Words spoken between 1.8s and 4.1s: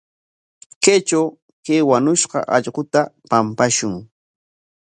wañushqa allquta pampashun.